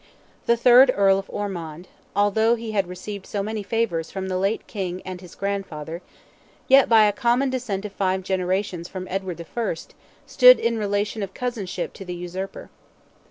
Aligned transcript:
The 0.47 0.57
third 0.57 0.91
Earl 0.95 1.19
of 1.19 1.29
Ormond, 1.29 1.87
although 2.15 2.55
he 2.55 2.71
had 2.71 2.87
received 2.87 3.27
so 3.27 3.43
many 3.43 3.61
favours 3.61 4.09
from 4.09 4.29
the 4.29 4.37
late 4.39 4.65
King 4.65 5.03
and 5.05 5.21
his 5.21 5.35
grandfather, 5.35 6.01
yet 6.67 6.89
by 6.89 7.03
a 7.05 7.11
common 7.13 7.51
descent 7.51 7.85
of 7.85 7.91
five 7.91 8.23
generations 8.23 8.87
from 8.87 9.07
Edward 9.11 9.39
I., 9.55 9.75
stood 10.25 10.57
in 10.57 10.79
relation 10.79 11.21
of 11.21 11.35
cousinship 11.35 11.93
to 11.93 12.03
the 12.03 12.15
Usurper. 12.15 12.71